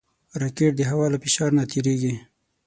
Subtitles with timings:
[0.41, 2.13] راکټ د هوا له فشار نه تېریږي